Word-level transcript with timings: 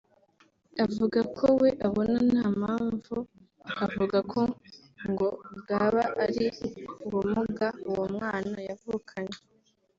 avuga 0.85 1.19
ko 1.37 1.45
we 1.61 1.69
abona 1.87 2.17
nta 2.29 2.45
mpamvu 2.59 3.15
akavuga 3.69 4.17
ko 4.31 4.41
ngo 5.09 5.27
bwaba 5.59 6.03
ari 6.23 6.45
ubumuga 7.05 7.67
uwo 7.89 8.05
mwana 8.15 8.57
yavukanye 8.69 9.37